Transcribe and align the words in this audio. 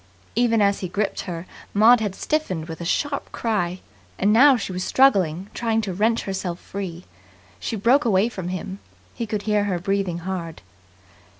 Even 0.33 0.63
as 0.63 0.79
he 0.79 0.87
gripped 0.87 1.21
her, 1.29 1.45
Maud 1.75 1.99
had 1.99 2.15
stiffened 2.15 2.67
with 2.67 2.81
a 2.81 2.85
sharp 2.85 3.31
cry; 3.31 3.81
and 4.17 4.33
now 4.33 4.57
she 4.57 4.71
was 4.71 4.83
struggling, 4.83 5.47
trying 5.53 5.79
to 5.81 5.93
wrench 5.93 6.23
herself 6.23 6.57
free. 6.59 7.05
She 7.59 7.75
broke 7.75 8.03
away 8.03 8.27
from 8.27 8.47
him. 8.47 8.79
He 9.13 9.27
could 9.27 9.43
hear 9.43 9.65
her 9.65 9.77
breathing 9.77 10.17
hard. 10.25 10.63